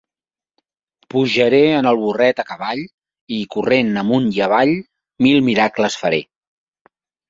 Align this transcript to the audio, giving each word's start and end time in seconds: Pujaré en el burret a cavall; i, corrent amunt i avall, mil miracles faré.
Pujaré 1.13 1.59
en 1.81 1.89
el 1.91 1.99
burret 2.07 2.43
a 2.45 2.47
cavall; 2.49 2.83
i, 3.39 3.41
corrent 3.57 4.03
amunt 4.05 4.29
i 4.41 4.45
avall, 4.51 4.77
mil 5.29 5.49
miracles 5.53 6.05
faré. 6.05 6.27